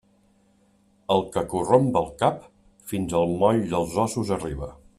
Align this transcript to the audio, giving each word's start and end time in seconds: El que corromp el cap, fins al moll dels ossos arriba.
El 1.15 1.21
que 1.35 1.43
corromp 1.51 1.91
el 2.01 2.09
cap, 2.23 2.39
fins 2.93 3.15
al 3.21 3.37
moll 3.43 3.61
dels 3.75 3.95
ossos 4.07 4.33
arriba. 4.39 4.73